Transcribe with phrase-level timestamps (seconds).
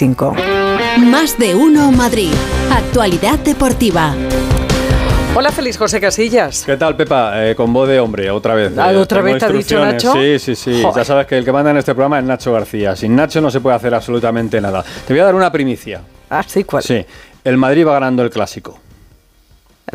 [0.00, 0.36] 25.
[1.10, 2.30] Más de uno Madrid.
[2.70, 4.14] Actualidad deportiva.
[5.34, 6.62] Hola, feliz José Casillas.
[6.64, 7.32] ¿Qué tal, Pepa?
[7.50, 8.72] Eh, con voz de hombre, otra vez.
[8.78, 9.84] Ah, Eh, ¿Otra vez te ha dicho.
[9.84, 10.12] Nacho?
[10.12, 10.82] Sí, sí, sí.
[10.82, 10.98] Joder.
[10.98, 12.94] Ya sabes que el que manda en este programa es Nacho García.
[12.94, 14.84] Sin Nacho no se puede hacer absolutamente nada.
[15.04, 16.00] Te voy a dar una primicia.
[16.30, 16.84] Ah, sí, ¿cuál?
[16.84, 17.04] Sí.
[17.42, 18.78] El Madrid va ganando el clásico.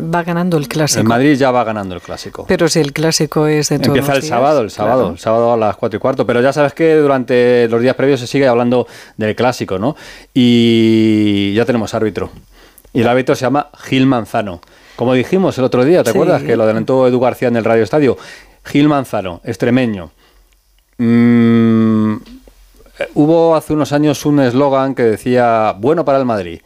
[0.00, 1.00] Va ganando el clásico.
[1.00, 2.44] El Madrid ya va ganando el clásico.
[2.48, 5.12] Pero si el clásico es de todos Empieza los el días, sábado, el sábado, claro.
[5.14, 6.26] el sábado a las 4 y cuarto.
[6.26, 8.86] Pero ya sabes que durante los días previos se sigue hablando
[9.16, 9.96] del clásico, ¿no?
[10.32, 12.30] Y ya tenemos árbitro.
[12.92, 14.60] Y el árbitro se llama Gil Manzano.
[14.96, 16.16] Como dijimos el otro día, ¿te Sí.
[16.16, 16.42] acuerdas?
[16.42, 18.16] Que lo adelantó Edu García en el Radio Estadio.
[18.64, 20.10] Gil Manzano, extremeño.
[20.98, 26.60] Mm, eh, hubo hace unos años un eslogan que decía, bueno para el Madrid.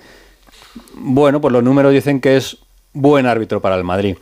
[0.95, 2.59] Bueno, pues los números dicen que es
[3.01, 4.17] buen árbitro para el Madrid.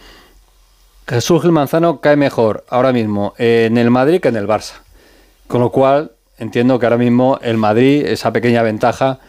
[1.08, 4.74] Jesús Gil Manzano cae mejor ahora mismo en el Madrid que en el Barça.
[5.46, 9.20] Con lo cual, entiendo que ahora mismo el Madrid, esa pequeña ventaja,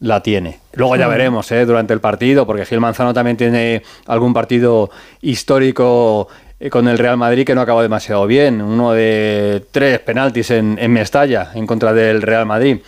[0.00, 0.60] la tiene.
[0.72, 1.66] Luego ya veremos ¿eh?
[1.66, 4.90] durante el partido, porque Gil Manzano también tiene algún partido
[5.20, 6.28] histórico
[6.60, 8.62] eh, con el Real Madrid que no acabó demasiado bien.
[8.62, 12.78] Uno de tres penaltis en, en Mestalla en contra del Real Madrid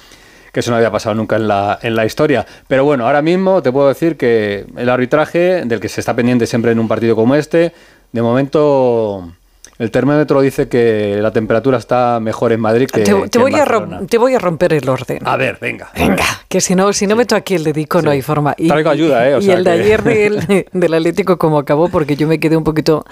[0.52, 2.46] que eso no había pasado nunca en la, en la historia.
[2.68, 6.46] Pero bueno, ahora mismo te puedo decir que el arbitraje, del que se está pendiente
[6.46, 7.72] siempre en un partido como este,
[8.12, 9.32] de momento
[9.78, 13.42] el termómetro dice que la temperatura está mejor en Madrid que, Te, que te en
[13.42, 15.20] voy a rom- te voy a romper el orden.
[15.26, 15.88] A ver, venga.
[15.96, 18.54] Venga, que si no, si no meto aquí el dedico no hay forma.
[18.58, 19.34] Y, Traigo ayuda, ¿eh?
[19.36, 22.38] O y sea el de que- ayer del, del Atlético como acabó, porque yo me
[22.38, 23.06] quedé un poquito,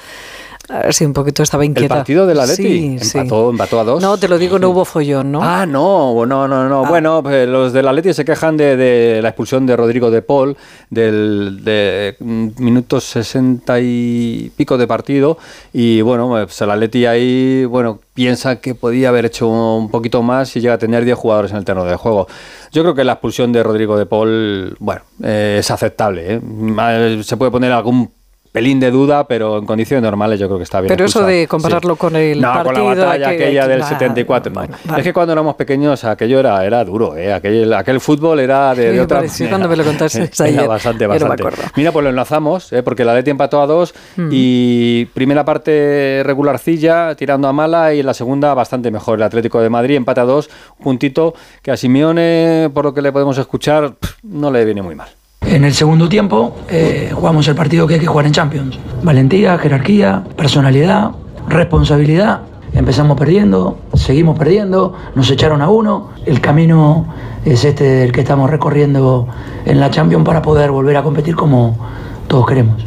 [0.68, 1.96] así un poquito estaba inquieta.
[1.96, 2.62] partido del Atleti?
[2.62, 3.18] Sí, sí.
[3.18, 4.02] Empató- empató a dos.
[4.02, 5.40] No, te lo digo, no hubo follón, ¿no?
[5.42, 6.84] Ah, no, no, no, no.
[6.86, 10.56] Bueno, pues los del Atleti se quejan de, de la expulsión de Rodrigo de Paul
[10.90, 15.38] del de mm, minutos 60 y pico de partido
[15.72, 20.54] y bueno, pues el Atleti ahí, bueno, piensa que podía haber hecho un poquito más
[20.56, 22.26] y llega a tener 10 jugadores en el terreno de juego.
[22.72, 26.34] Yo creo que la expulsión de Rodrigo de Paul, bueno, eh, es aceptable.
[26.34, 27.20] ¿eh?
[27.22, 28.10] Se puede poner algún
[28.52, 30.88] pelín de duda, pero en condiciones normales yo creo que está bien.
[30.88, 33.88] Pero eso de compararlo con el no, con la partido, batalla aquel- aquella del nah,
[33.88, 34.52] 74.
[34.52, 34.60] no.
[34.60, 35.00] bueno, vale.
[35.00, 37.32] Es que cuando éramos pequeños aquello era, era duro, ¿eh?
[37.32, 39.48] aquel, aquel fútbol era de, otra manera.
[39.48, 40.68] cuando me lo contaste Era ayer.
[40.68, 41.42] bastante, no bastante.
[41.42, 41.62] acuerdo.
[41.76, 42.82] Mira, pues lo enlazamos, ¿eh?
[42.82, 44.28] porque la Leti empató a dos Hmm.
[44.32, 49.18] y primera parte regularcilla, tirando a mala y en la segunda bastante mejor.
[49.18, 53.02] El Atlético de Madrid empata a dos, un puntito que a Simeone, por lo que
[53.02, 55.08] le podemos escuchar, no le viene muy mal.
[55.48, 58.78] En el segundo tiempo eh, jugamos el partido que hay que jugar en Champions.
[59.02, 61.12] Valentía, jerarquía, personalidad,
[61.48, 62.42] responsabilidad.
[62.74, 66.10] Empezamos perdiendo, seguimos perdiendo, nos echaron a uno.
[66.26, 67.06] El camino
[67.46, 69.26] es este del que estamos recorriendo
[69.64, 71.78] en la Champions para poder volver a competir como
[72.26, 72.84] todos queremos.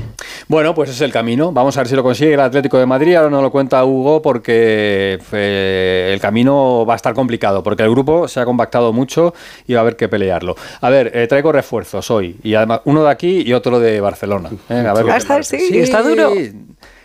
[0.51, 1.53] Bueno, pues es el camino.
[1.53, 3.15] Vamos a ver si lo consigue el Atlético de Madrid.
[3.15, 7.89] Ahora no lo cuenta Hugo porque eh, el camino va a estar complicado, porque el
[7.89, 9.33] grupo se ha compactado mucho
[9.65, 10.57] y va a haber que pelearlo.
[10.81, 14.49] A ver, eh, traigo refuerzos hoy, y además uno de aquí y otro de Barcelona.
[14.67, 15.57] Eh, a ver qué Ah, está- parece.
[15.57, 16.33] sí, está duro.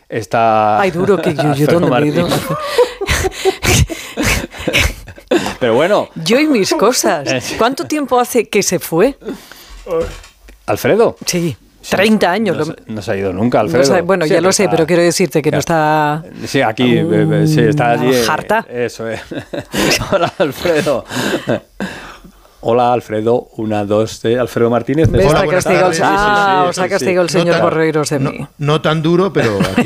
[0.09, 0.81] Está.
[0.81, 1.79] Ay, duro que yo, yo.
[1.89, 2.27] Martín.
[5.61, 7.55] Pero bueno, Yo y mis cosas.
[7.59, 9.17] ¿Cuánto tiempo hace que se fue?
[10.67, 11.15] Alfredo.
[11.25, 11.57] Sí,
[11.91, 12.69] 30 años.
[12.69, 13.85] No, no se ha ido nunca, no Alfredo.
[13.85, 16.23] sabe- bueno, ya Siempre lo sé, está- pero quiero decirte que no está...
[16.47, 18.15] Sí, aquí, eh, sí, está allí.
[18.15, 18.67] eh, jarta.
[18.69, 19.21] Eso es.
[20.13, 21.05] Hola, Alfredo.
[22.61, 23.49] Hola, Alfredo.
[23.59, 24.39] Una, dos, tres.
[24.39, 25.09] Alfredo Martínez.
[25.11, 25.27] ¿Ves?
[25.27, 26.01] Hola, ha buenas castigado, tardes.
[26.03, 26.91] ah, Sí, sí, sí, os ha sí, sí.
[26.91, 28.47] castigado el No señor tan- por reíros de no, mí.
[28.59, 29.85] no tan duro, pero aquí.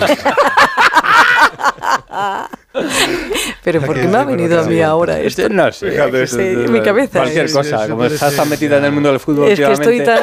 [3.64, 4.80] Pero ¿por qué me ha sí, venido a mí sí.
[4.82, 5.48] ahora esto?
[5.48, 5.90] No sé.
[5.90, 7.88] Fíjate, sí, en mi cabeza Cualquier cosa.
[7.88, 10.22] Como estás tan metida en el mundo del fútbol Es que estoy tan...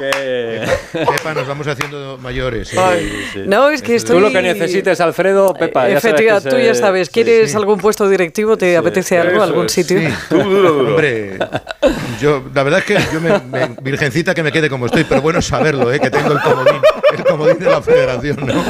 [0.00, 0.62] que-
[0.92, 2.72] Pepa, nos vamos haciendo mayores.
[2.74, 3.10] ¿eh?
[3.32, 3.42] sí.
[3.46, 4.16] No, es que estoy...
[4.16, 5.82] Tú lo que necesites, Alfredo, Pepa.
[5.82, 7.56] sabes que Efectivamente, tú ya sabes, ¿quieres sí.
[7.56, 8.56] algún puesto directivo?
[8.56, 10.00] ¿Te apetece algo, eso algún es, sitio?
[10.00, 10.34] Sí.
[10.34, 11.38] Hombre,
[12.20, 15.20] yo, la verdad es que yo me, me- virgencita que me quede como estoy, pero
[15.22, 16.00] bueno saberlo, ¿eh?
[16.00, 16.80] que tengo el comodín,
[17.16, 18.64] el comodín de la federación, ¿no?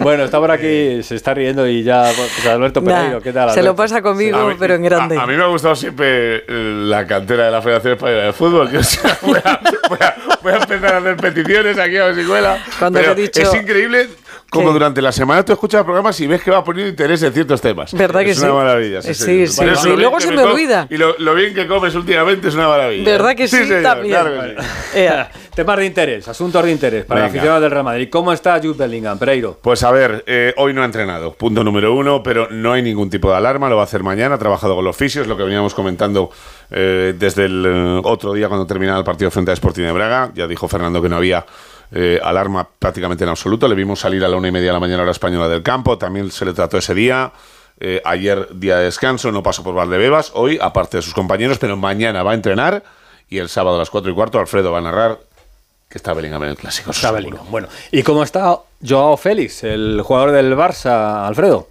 [0.00, 2.10] Bueno, está por aquí, se está riendo y ya.
[2.14, 3.50] Pues Alberto Nah, Pereiro, ¿qué tal?
[3.52, 5.16] se lo pasa conmigo, mí- pero en grande.
[5.16, 8.32] A, a mí me ha gustado siempre eh, la cantera de la Federación Española de
[8.32, 8.70] Fútbol.
[8.70, 9.60] Que, o sea, voy, a,
[10.44, 12.62] voy a- empezar a hacer peticiones aquí a ver si cuela.
[12.78, 14.08] Cuando he dicho- Es increíble
[14.54, 17.32] como durante la semana tú escuchas el programa y ves que va poniendo interés en
[17.32, 17.92] ciertos temas.
[17.92, 18.54] ¿Verdad que es una sí?
[18.54, 19.02] maravilla.
[19.02, 19.46] Sí, señor.
[19.46, 19.64] sí, sí.
[19.64, 20.86] lo bien Luego se me olvida.
[20.90, 23.04] Y lo, lo bien que comes últimamente es una maravilla.
[23.04, 23.56] ¿Verdad que sí?
[23.58, 24.14] señor, También.
[24.14, 24.62] claro que
[24.92, 25.08] sí.
[25.54, 27.26] Temas de interés, asuntos de interés para Venga.
[27.26, 28.08] el aficionado del Real Madrid.
[28.10, 29.56] ¿Cómo está Jude Bellingham, Pereiro?
[29.62, 33.08] Pues a ver, eh, hoy no ha entrenado, punto número uno, pero no hay ningún
[33.08, 35.44] tipo de alarma, lo va a hacer mañana, ha trabajado con los fisios, lo que
[35.44, 36.30] veníamos comentando
[36.72, 40.32] eh, desde el eh, otro día cuando terminaba el partido frente a Sporting de Braga,
[40.34, 41.46] ya dijo Fernando que no había
[41.94, 44.80] eh, alarma prácticamente en absoluto, le vimos salir a la una y media de la
[44.80, 47.32] mañana hora española del campo, también se le trató ese día,
[47.80, 51.76] Eh, ayer día de descanso, no pasó por Valdebebas, hoy, aparte de sus compañeros, pero
[51.76, 52.84] mañana va a entrenar
[53.28, 55.18] y el sábado a las 4 y cuarto Alfredo va a narrar
[55.88, 56.92] que está Bellingham en el Clásico.
[56.92, 57.10] Está.
[57.10, 57.46] Bellingham.
[57.50, 61.68] Bueno, ¿y cómo está Joao Félix, el jugador del Barça, Alfredo?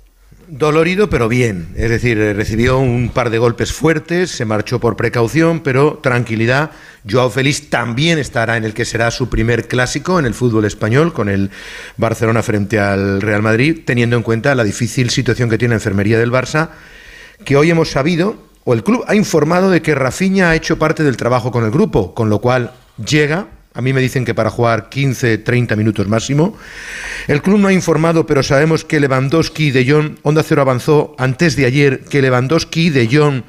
[0.48, 1.70] Dolorido, pero bien.
[1.76, 6.72] Es decir, eh, recibió un par de golpes fuertes, se marchó por precaución, pero tranquilidad.
[7.10, 11.14] Joao Félix también estará en el que será su primer clásico en el fútbol español,
[11.14, 11.50] con el
[11.98, 16.20] Barcelona frente al Real Madrid, teniendo en cuenta la difícil situación que tiene la enfermería
[16.20, 16.70] del Barça,
[17.46, 21.04] que hoy hemos sabido, o el club ha informado de que Rafinha ha hecho parte
[21.04, 23.48] del trabajo con el grupo, con lo cual llega.
[23.74, 26.56] A mí me dicen que para jugar 15, 30 minutos máximo.
[27.28, 31.16] El club no ha informado, pero sabemos que Lewandowski y De Jong, Onda Cero avanzó
[31.18, 33.44] antes de ayer, que Lewandowski y De Jong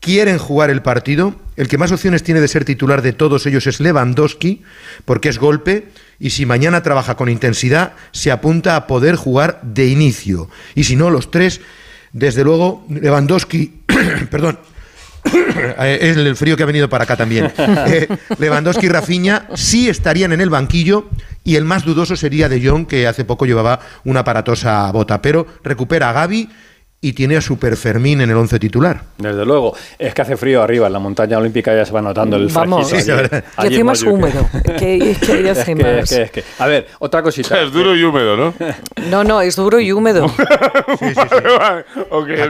[0.00, 1.34] quieren jugar el partido.
[1.56, 4.62] El que más opciones tiene de ser titular de todos ellos es Lewandowski,
[5.04, 5.88] porque es golpe,
[6.18, 10.48] y si mañana trabaja con intensidad, se apunta a poder jugar de inicio.
[10.74, 11.60] Y si no, los tres,
[12.12, 13.82] desde luego, Lewandowski,
[14.30, 14.58] perdón,
[15.78, 17.52] es el frío que ha venido para acá también.
[17.88, 21.08] Eh, Lewandowski y Rafinha sí estarían en el banquillo
[21.44, 25.46] y el más dudoso sería De Jong, que hace poco llevaba una aparatosa bota, pero
[25.62, 26.50] recupera a Gaby
[27.00, 29.02] y tiene a Super Fermín en el once titular.
[29.18, 32.36] Desde luego, es que hace frío arriba, en la montaña olímpica ya se va notando
[32.36, 32.88] el Vamos.
[32.90, 32.96] Sí,
[33.56, 33.76] allí-.
[33.76, 34.10] Y Mallorca.
[34.10, 34.48] húmedo.
[34.78, 35.92] Que, es que ya Es hace que, más.
[36.10, 36.44] es que, es que.
[36.58, 37.60] A ver, otra cosita.
[37.62, 38.54] Es duro y húmedo, ¿no?
[39.10, 40.26] No, no, es duro y húmedo.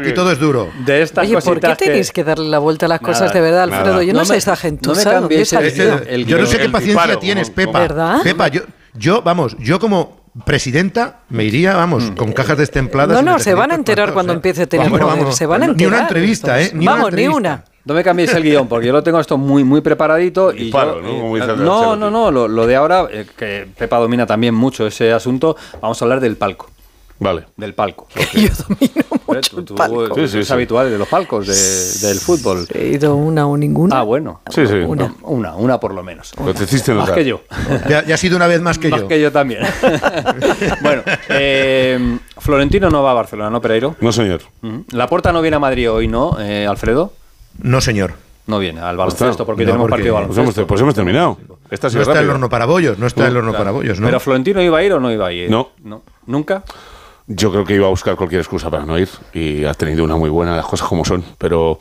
[0.01, 0.71] Aquí todo es duro.
[0.85, 3.41] De estas Oye, ¿por qué tenéis que darle la vuelta a las cosas Nada, de
[3.41, 3.85] verdad, Alfredo?
[3.93, 4.03] nada.
[4.03, 5.19] Yo no, No sé me- esta no gentuza.
[6.09, 7.81] el yo no sé qué paciencia tienes, Pepa.
[7.81, 8.23] ¿Verdad?
[8.23, 8.63] Pepa, yo,
[8.95, 13.23] yo, vamos, yo como presidenta me iría, vamos, con cajas destempladas.
[13.23, 14.37] No, no, se van a enterar cuando ¿eh?
[14.37, 15.19] empiece a tener Vamos, poder.
[15.19, 15.37] vamos.
[15.37, 15.93] Se van a Ni enterar.
[15.95, 16.71] una entrevista, ¿eh?
[16.75, 17.65] Ni una Vamos, ni una.
[17.85, 20.53] No me cambiéis el guion, porque yo lo tengo esto muy, muy preparadito.
[20.53, 21.09] Y Disparo, yo, ¿no?
[21.09, 24.27] eh, Como dice el no, no, no, lo, lo de ahora, eh, que Pepa domina
[24.27, 26.71] también mucho ese asunto, vamos a hablar del palco.
[27.21, 27.47] Vale.
[27.57, 28.07] Del palco.
[28.35, 30.15] Yo domino Hombre, mucho tú- el tú- palco.
[30.15, 30.53] Sí, sí, es sí.
[30.53, 32.67] habitual de los palcos de- del fútbol.
[32.73, 33.99] He ido una o ninguna.
[33.99, 34.41] Ah, bueno.
[34.51, 34.75] Sí, sí.
[34.75, 35.15] Una.
[35.23, 36.33] Una, una por lo menos.
[36.45, 37.41] Lo te hiciste Más que yo.
[37.89, 39.09] Ya, ya ha sido una vez más que Más yo.
[39.09, 39.63] que yo también.
[40.83, 43.97] bueno, eh, Florentino no va a Barcelona, ¿no, Pereiro?
[44.01, 44.43] No, señor.
[44.63, 44.85] Ujú.
[44.93, 47.13] La Porta no viene a Madrid hoy, ¿no, eh, Alfredo?
[47.63, 48.15] No, señor.
[48.47, 50.67] No viene al baloncesto porque no, tenemos porque- partido de Pues hemos, baloncesto.
[50.67, 51.37] pues hemos terminado.
[51.71, 52.33] Esta No está el rápida.
[52.33, 53.63] horno para bollos, no está el horno Claro.
[53.63, 54.07] para bollos, ¿no?
[54.07, 55.51] ¿Pero Florentino iba a ir o no iba a ir?
[55.51, 55.73] No.
[56.27, 56.63] ¿Nunca?
[57.31, 60.17] Yo creo que iba a buscar cualquier excusa para no ir y ha tenido una
[60.17, 61.23] muy buena, las cosas como son.
[61.37, 61.79] Pero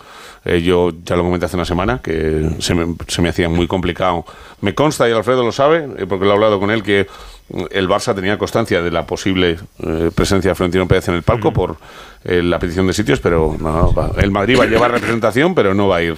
[0.47, 3.67] eh, yo ya lo comenté hace una semana que se me, se me hacía muy
[3.67, 4.25] complicado.
[4.61, 7.05] Me consta, y Alfredo lo sabe, eh, porque lo he hablado con él, que
[7.49, 11.23] mm, el Barça tenía constancia de la posible eh, presencia de Florentino Pérez en el
[11.23, 11.77] palco por
[12.23, 15.53] eh, la petición de sitios, pero no, no, va- el Madrid va a llevar representación,
[15.53, 16.15] pero no va a ir.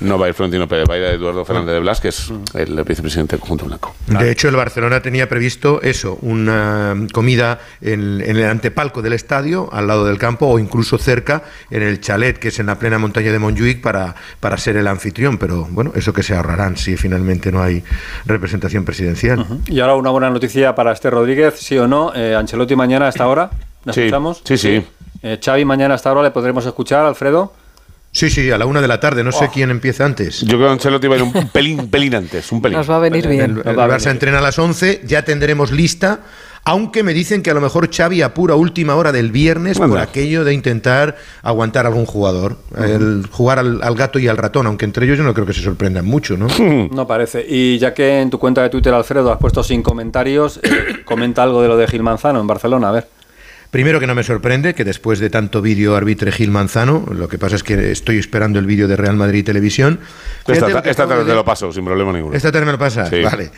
[0.00, 2.32] No va a ir Florentino Pérez, va a ir Eduardo Fernández de Blas, que es
[2.54, 3.94] el vicepresidente del conjunto blanco.
[4.06, 9.68] De hecho, el Barcelona tenía previsto eso, una comida en, en el antepalco del estadio,
[9.72, 12.98] al lado del campo, o incluso cerca, en el chalet, que es en la plena
[12.98, 15.38] montaña de Montjuic, para, para ser el anfitrión.
[15.38, 17.82] Pero bueno, eso que se ahorrarán si finalmente no hay
[18.26, 19.44] representación presidencial.
[19.66, 22.12] Y ahora una buena noticia para Esther Rodríguez, sí o no.
[22.14, 23.50] Eh, Ancelotti mañana a esta hora.
[23.84, 24.42] ¿La Sí, escuchamos?
[24.44, 24.84] sí, sí.
[25.22, 27.52] Eh, Xavi mañana a esta hora le podremos escuchar, Alfredo.
[28.14, 30.40] Sí, sí, a la una de la tarde, no sé quién empieza antes.
[30.42, 32.76] Yo creo que Ancelotti va a ir un pelín, pelín antes, un pelín.
[32.76, 33.62] Nos va a venir El, bien.
[33.64, 36.20] el va a Barça entrena a las 11, ya tendremos lista,
[36.64, 40.44] aunque me dicen que a lo mejor Xavi apura última hora del viernes por aquello
[40.44, 44.84] de intentar aguantar a algún jugador, el jugar al, al gato y al ratón, aunque
[44.84, 46.46] entre ellos yo no creo que se sorprendan mucho, ¿no?
[46.92, 47.44] No parece.
[47.48, 51.42] Y ya que en tu cuenta de Twitter, Alfredo, has puesto sin comentarios, eh, comenta
[51.42, 53.08] algo de lo de Gil Manzano en Barcelona, a ver.
[53.72, 57.38] Primero que no me sorprende que después de tanto vídeo arbitre Gil Manzano, lo que
[57.38, 59.98] pasa es que estoy esperando el vídeo de Real Madrid Televisión.
[60.46, 62.36] Esta, tarde de te lo paso, sin problema ninguno.
[62.36, 63.22] Esta tarde me lo pasas, Sí.
[63.22, 63.50] vale.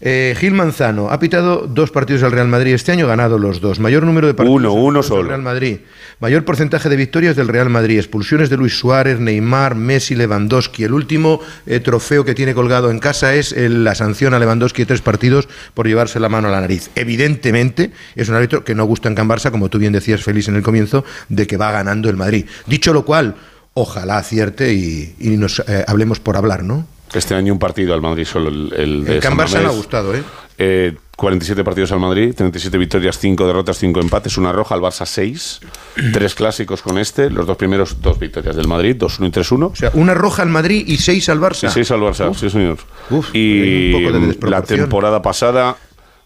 [0.00, 3.80] Eh, Gil Manzano ha pitado dos partidos del Real Madrid este año, ganado los dos.
[3.80, 5.28] Mayor número de partidos Uno, uno del solo.
[5.28, 5.78] Real Madrid.
[6.20, 7.98] Mayor porcentaje de victorias del Real Madrid.
[7.98, 10.84] Expulsiones de Luis Suárez, Neymar, Messi, Lewandowski.
[10.84, 14.82] El último eh, trofeo que tiene colgado en casa es el- la sanción a Lewandowski
[14.82, 16.90] de tres partidos por llevarse la mano a la nariz.
[16.94, 20.46] Evidentemente es un árbitro que no gusta en Can Barça, como tú bien decías, Félix,
[20.46, 22.46] en el comienzo, de que va ganando el Madrid.
[22.66, 23.34] Dicho lo cual,
[23.74, 26.86] ojalá acierte y, y nos eh, hablemos por hablar, ¿no?
[27.14, 29.70] Este año un partido al Madrid solo, el, el de El San Barça me ha
[29.70, 30.22] gustado, ¿eh?
[30.60, 35.06] Eh, 47 partidos al Madrid, 37 victorias, 5 derrotas, 5 empates, una roja, al Barça
[35.06, 35.60] 6,
[36.12, 39.72] tres clásicos con este, los dos primeros, dos victorias del Madrid, 2-1 y 3-1.
[39.72, 41.68] O sea, una roja al Madrid y seis al Barça.
[41.68, 42.78] Y 6 al Barça, sí señor.
[43.10, 45.76] Uf, y un poco de la temporada pasada,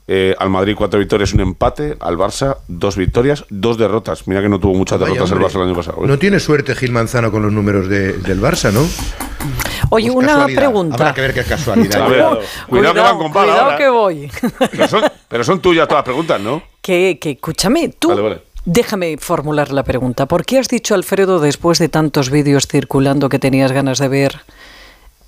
[0.09, 4.27] eh, al Madrid 4 victorias, un empate, al Barça 2 victorias, 2 derrotas.
[4.27, 5.39] Mira que no tuvo muchas Vaya, derrotas el.
[5.39, 5.99] Barça el año pasado.
[6.05, 6.07] ¿eh?
[6.09, 8.81] No tiene suerte Gil Manzano con los números de- del Barça, ¿no?
[9.91, 10.61] Oye, Pues una casualidad.
[10.61, 10.95] pregunta.
[10.97, 12.01] Habrá que ver qué es casualidad.
[12.09, 13.79] Ver, Cuidado, cuidado que van con bala cuidado ahora.
[13.79, 14.31] que voy.
[14.71, 16.63] Pero son, pero son tuyas todas las preguntas, ¿no?
[16.81, 18.43] que, que, escúchame, tú, Vale, vale.
[18.65, 20.27] Déjame formular la pregunta.
[20.27, 24.41] ¿Por qué has dicho, Alfredo, después de tantos vídeos circulando que tenías ganas de ver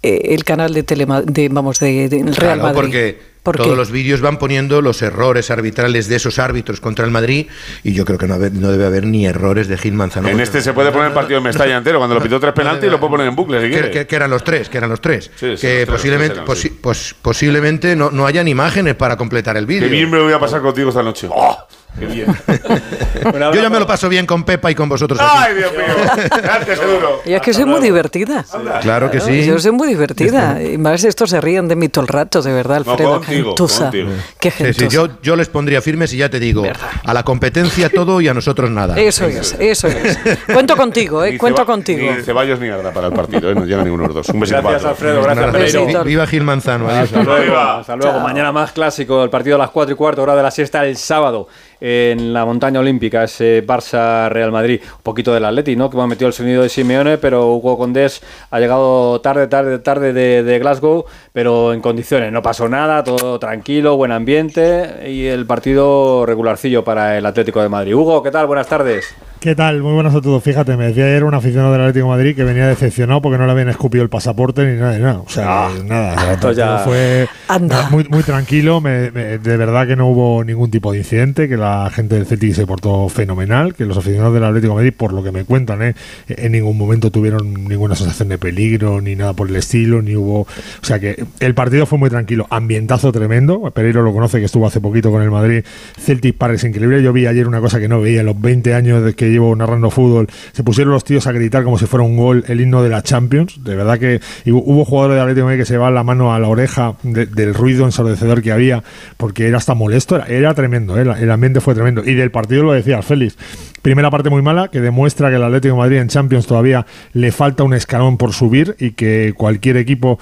[0.02, 2.76] eh, el canal de, Telema, de vamos de, de Real Claro, Madrid?
[2.76, 3.76] porque ¿Por todos qué?
[3.76, 7.46] los vídeos van poniendo los errores arbitrales de esos árbitros contra el Madrid
[7.82, 10.28] y yo creo que no, debe haber ni errores de Gil Manzano.
[10.28, 11.98] En este se puede poner el partido en Mestalla entero.
[11.98, 14.30] Cuando lo pitó tres penaltis, lo puede poner en bucle si que, que- que eran
[14.30, 15.30] los tres, que eran los tres.
[15.36, 18.48] Sí, sí, que los tres, posiblemente, los tres eran, posi- pos- posiblemente no, no hayan
[18.48, 19.88] imágenes para completar el Qué vídeo.
[19.90, 21.28] bien me lo voy a pasar contigo esta noche.
[21.30, 21.56] ¡Oh!
[21.98, 22.26] ¡Qué bien!
[23.54, 25.30] Yo ya me lo paso bien con Pepa y con vosotros aquí.
[25.32, 26.28] ¡Ay, Dios mío!
[26.42, 27.22] Gracias, seguro.
[27.24, 28.44] Y es que soy muy divertida.
[28.82, 29.44] Claro que sí.
[29.46, 30.60] Yo soy muy divertida.
[30.62, 33.10] Y más estos se ríen de mí todo el rato, de verdad, No, Alfredo.
[33.20, 33.82] contigo, gentuza.
[33.84, 34.10] contigo.
[34.40, 34.88] Qué Sí, sí, gentuza.
[34.88, 36.64] yo, yo les pondría firmes y ya te digo,
[37.04, 38.98] a la competencia todo y a nosotros nada.
[38.98, 40.18] Eso es, eso es.
[40.52, 41.38] Cuento contigo, ¿eh?
[41.38, 42.12] Cuento contigo.
[42.12, 43.54] Ni Ceballos ni Arda para el partido, ¿eh?
[43.54, 44.28] No llega ninguno de los dos.
[44.30, 45.22] Un besito Gracias, para Alfredo.
[45.22, 46.04] Gracias, Pereiro.
[46.04, 46.88] Viva Gil Manzano.
[46.88, 47.04] adiós.
[47.04, 47.78] Hasta luego, Arriba.
[47.78, 48.20] hasta luego.
[48.20, 50.96] Mañana más clásico, el partido a las 4 y cuarto, hora de la siesta el
[50.96, 51.48] sábado
[51.86, 54.80] en la montaña olímpica, ese Barça-Real Madrid.
[54.82, 55.90] Un poquito del Atleti, ¿no?
[55.90, 59.78] Que me ha metido el sonido de Simeone, pero Hugo Condés ha llegado tarde, tarde,
[59.80, 62.32] tarde de, de Glasgow, pero en condiciones.
[62.32, 67.68] No pasó nada, todo tranquilo, buen ambiente y el partido regularcillo para el Atlético de
[67.68, 67.94] Madrid.
[67.94, 68.46] Hugo, ¿qué tal?
[68.46, 69.14] Buenas tardes.
[69.40, 69.82] ¿Qué tal?
[69.82, 70.42] Muy buenas a todos.
[70.42, 73.44] Fíjate, me decía ayer un aficionado del Atlético de Madrid que venía decepcionado porque no
[73.44, 75.18] le habían escupido el pasaporte ni nada nada.
[75.18, 76.14] O sea, nada.
[76.14, 77.88] O sea, esto ya- fue Anda.
[77.90, 78.80] muy, muy tranquilo.
[78.80, 82.26] Me- me- de verdad que no hubo ningún tipo de incidente, que la gente del
[82.26, 85.44] Celtic se portó fenomenal, que los aficionados del Atlético de Madrid, por lo que me
[85.44, 85.94] cuentan, ¿eh?
[86.28, 90.40] en ningún momento tuvieron ninguna sensación de peligro ni nada por el estilo, ni hubo...
[90.42, 90.46] O
[90.82, 92.46] sea que el partido fue muy tranquilo.
[92.50, 93.70] Ambientazo tremendo.
[93.70, 95.64] Pereiro lo conoce, que estuvo hace poquito con el Madrid.
[95.98, 97.02] Celtic Pares increíble.
[97.02, 99.90] Yo vi ayer una cosa que no veía en los 20 años que llevo narrando
[99.90, 100.28] fútbol.
[100.52, 103.02] Se pusieron los tíos a gritar como si fuera un gol el himno de la
[103.02, 103.62] Champions.
[103.64, 106.48] De verdad que hubo jugadores de Atlético de que se llevaban la mano a la
[106.48, 108.82] oreja de- del ruido ensordecedor que había
[109.16, 110.22] porque era hasta molesto.
[110.24, 111.02] Era, tremendo, ¿eh?
[111.20, 112.02] El ambiente fue tremendo.
[112.04, 113.36] Y del partido lo decía Félix.
[113.82, 117.32] Primera parte muy mala que demuestra que el Atlético de Madrid en Champions todavía le
[117.32, 120.18] falta un escalón por subir y que cualquier equipo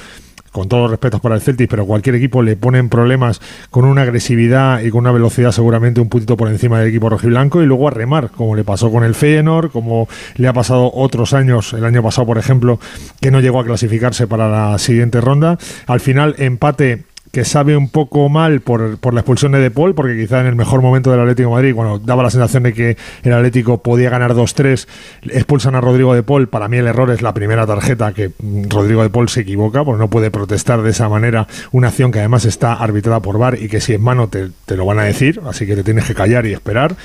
[0.52, 4.02] con todos los respetos para el Celtic, pero cualquier equipo le ponen problemas con una
[4.02, 7.88] agresividad y con una velocidad seguramente un puntito por encima del equipo rojiblanco y luego
[7.88, 11.84] a remar, como le pasó con el Feyenoord, como le ha pasado otros años, el
[11.84, 12.78] año pasado por ejemplo,
[13.20, 15.58] que no llegó a clasificarse para la siguiente ronda.
[15.86, 19.94] Al final empate que sabe un poco mal por, por la expulsión de De Paul,
[19.94, 22.98] porque quizá en el mejor momento del Atlético Madrid, cuando daba la sensación de que
[23.22, 24.86] el Atlético podía ganar 2-3,
[25.30, 26.48] expulsan a Rodrigo De Paul.
[26.48, 29.82] Para mí el error es la primera tarjeta que mm, Rodrigo De Paul se equivoca,
[29.82, 33.58] porque no puede protestar de esa manera una acción que además está arbitrada por VAR
[33.58, 36.04] y que si es mano te, te lo van a decir, así que te tienes
[36.04, 36.96] que callar y esperar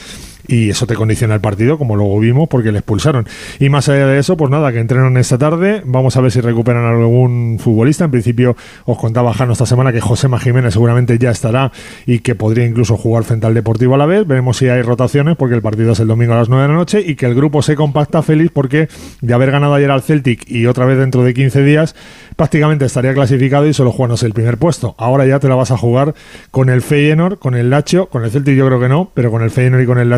[0.48, 3.28] y eso te condiciona el partido, como luego vimos, porque le expulsaron.
[3.60, 6.42] Y más allá de eso, pues nada, que entrenan esta tarde, vamos a ver si
[6.42, 8.06] recuperan algún futbolista.
[8.06, 11.72] En principio, os contaba Jano esta semana que José Jiménez seguramente ya estará
[12.06, 14.28] y que podría incluso jugar frente al Deportivo a la vez.
[14.28, 16.76] Veremos si hay rotaciones, porque el partido es el domingo a las 9 de la
[16.76, 18.88] noche y que el grupo se compacta feliz porque
[19.22, 21.96] de haber ganado ayer al Celtic y otra vez dentro de 15 días,
[22.36, 24.96] prácticamente estaría clasificado y solo jugándose el primer puesto.
[24.98, 26.14] Ahora ya te la vas a jugar
[26.52, 29.42] con el Feyenoord, con el Lazio, con el Celtic yo creo que no, pero con
[29.42, 30.10] el Feyenoord y con el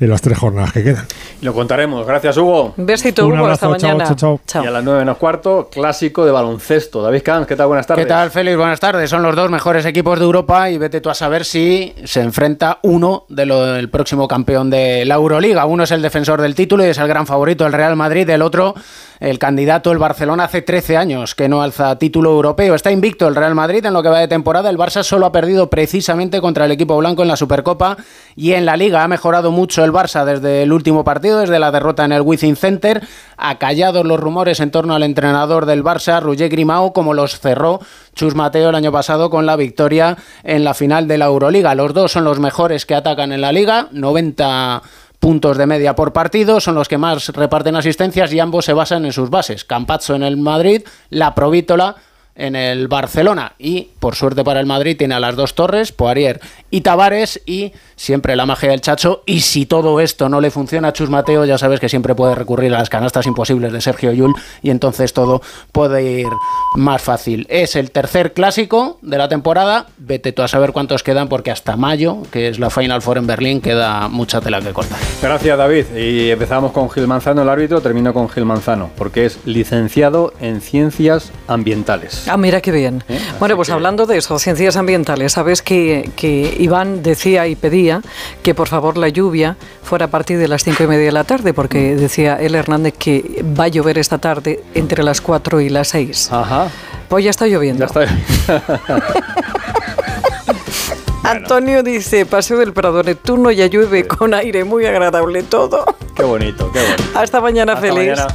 [0.00, 1.06] En las tres jornadas que quedan.
[1.42, 2.06] Lo contaremos.
[2.06, 2.74] Gracias, Hugo.
[2.76, 4.16] Besito, Un Hugo, hasta abrazo, chao, mañana.
[4.16, 4.64] chao, chao.
[4.64, 7.02] Y a las 9 menos cuarto, clásico de baloncesto.
[7.02, 7.66] David Camps, ¿qué tal?
[7.68, 8.04] Buenas tardes.
[8.04, 8.56] ¿Qué tal, Félix?
[8.56, 9.10] Buenas tardes.
[9.10, 12.78] Son los dos mejores equipos de Europa y vete tú a saber si se enfrenta
[12.82, 15.64] uno de lo- del próximo campeón de la Euroliga.
[15.66, 18.28] Uno es el defensor del título y es el gran favorito, el Real Madrid.
[18.30, 18.74] El otro,
[19.24, 22.74] el candidato, el Barcelona, hace 13 años que no alza título europeo.
[22.74, 24.68] Está invicto el Real Madrid en lo que va de temporada.
[24.68, 27.96] El Barça solo ha perdido precisamente contra el equipo blanco en la Supercopa
[28.36, 29.02] y en la Liga.
[29.02, 32.56] Ha mejorado mucho el Barça desde el último partido, desde la derrota en el Wizzing
[32.56, 33.02] Center.
[33.38, 37.80] Ha callado los rumores en torno al entrenador del Barça, Roger Grimao, como los cerró
[38.14, 41.74] Chus Mateo el año pasado con la victoria en la final de la Euroliga.
[41.74, 44.82] Los dos son los mejores que atacan en la liga, 90
[45.24, 49.06] puntos de media por partido, son los que más reparten asistencias y ambos se basan
[49.06, 49.64] en sus bases.
[49.64, 51.96] Campazzo en el Madrid, la Provítola
[52.34, 56.42] en el Barcelona y por suerte para el Madrid tiene a las dos torres, Poirier
[56.70, 60.88] y Tavares y siempre la magia del Chacho y si todo esto no le funciona
[60.88, 64.12] a Chus Mateo ya sabes que siempre puede recurrir a las canastas imposibles de Sergio
[64.12, 66.28] Yul y entonces todo puede ir
[66.76, 67.46] más fácil.
[67.48, 71.76] Es el tercer clásico de la temporada, vete tú a saber cuántos quedan porque hasta
[71.76, 74.98] mayo, que es la Final Four en Berlín, queda mucha tela que cortar.
[75.22, 75.84] Gracias, David.
[75.96, 80.60] Y empezamos con Gil Manzano, el árbitro, termino con Gil Manzano, porque es licenciado en
[80.60, 82.26] ciencias ambientales.
[82.28, 83.02] Ah, mira qué bien.
[83.08, 83.18] ¿Eh?
[83.38, 87.83] Bueno, pues que- hablando de eso, ciencias ambientales, sabes que, que Iván decía y pedía
[88.42, 91.24] que por favor la lluvia fuera a partir de las cinco y media de la
[91.24, 91.54] tarde, Mm.
[91.54, 95.88] porque decía él Hernández que va a llover esta tarde entre las 4 y las
[95.88, 96.30] 6.
[96.32, 96.68] Ajá,
[97.08, 97.86] Pues ya está lloviendo.
[97.86, 98.04] ya está.
[101.24, 105.84] Antonio dice, Paseo del Prado Neptuno, ya llueve con aire muy agradable todo.
[106.14, 107.18] Qué bonito, qué bonito.
[107.18, 108.10] Hasta mañana, Hasta feliz.
[108.18, 108.26] mañana.